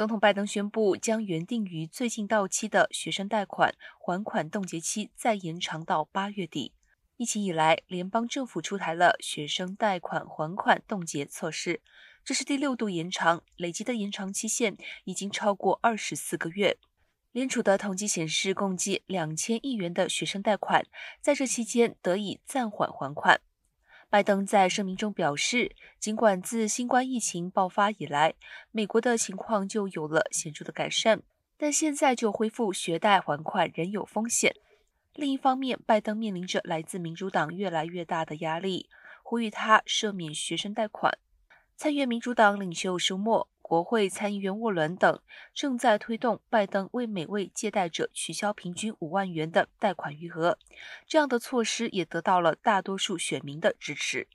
[0.00, 6.72] 总统拜登宣布将原定于最近到期的学生贷款还款冻结期再延长到八月底。
[7.18, 11.82] 疫情以来，联邦政府出台了学生贷款还款冻结措施，
[12.24, 16.78] 这是第六度延长，累计的延长期限已经超过二十四个月。
[17.32, 20.86] 联储的统计显示，共计两千亿元的学生贷款
[21.20, 23.42] 在这期间得以暂缓还款。
[24.10, 28.34] 拜登在声明中表示，尽管自新冠疫情爆发以来，
[28.72, 31.22] 美国的情况就有了显著的改善，
[31.56, 34.56] 但现在就恢复学贷还款仍有风险。
[35.14, 38.88] 另一方面，拜登面临着来自民主党越来越大的压力，
[39.22, 41.16] 呼吁他赦免学生贷款。
[41.76, 43.48] 参议院民主党领袖舒默。
[43.70, 45.20] 国会参议员沃伦等
[45.54, 50.58] 正在推动拜登为每位借贷者取消平均五万元的贷款余额，
[51.06, 54.26] 这样的措施也得到了大多数选民的支持。